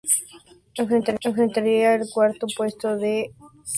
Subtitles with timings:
[1.23, 3.59] Enfrentaría al cuarto puesto que era el Motagua.